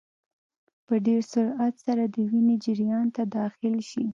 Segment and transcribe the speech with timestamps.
[0.85, 4.05] په ډېر سرعت سره د وینې جریان ته داخل شي.